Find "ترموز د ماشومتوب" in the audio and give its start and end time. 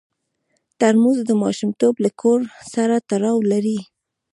0.79-1.95